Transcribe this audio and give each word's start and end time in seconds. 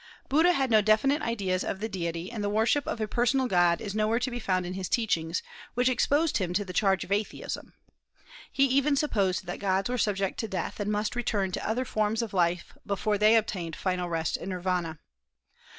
Buddha 0.29 0.53
had 0.53 0.71
no 0.71 0.81
definite 0.81 1.21
ideas 1.21 1.63
of 1.63 1.79
the 1.79 1.87
deity, 1.87 2.31
and 2.31 2.43
the 2.43 2.49
worship 2.49 2.87
of 2.87 2.99
a 2.99 3.07
personal 3.07 3.45
God 3.45 3.79
is 3.79 3.93
nowhere 3.93 4.17
to 4.17 4.31
be 4.31 4.39
found 4.39 4.65
in 4.65 4.73
his 4.73 4.89
teachings, 4.89 5.43
which 5.75 5.89
exposed 5.89 6.37
him 6.37 6.53
to 6.53 6.65
the 6.65 6.73
charge 6.73 7.03
of 7.03 7.11
atheism. 7.11 7.75
He 8.51 8.65
even 8.65 8.95
supposed 8.95 9.45
that 9.45 9.59
gods 9.59 9.91
were 9.91 9.99
subject 9.99 10.39
to 10.39 10.47
death, 10.47 10.79
and 10.79 10.91
must 10.91 11.15
return 11.15 11.51
to 11.51 11.69
other 11.69 11.85
forms 11.85 12.23
of 12.23 12.33
life 12.33 12.73
before 12.83 13.19
they 13.19 13.35
obtained 13.35 13.75
final 13.75 14.09
rest 14.09 14.37
in 14.37 14.49
Nirvana. 14.49 14.97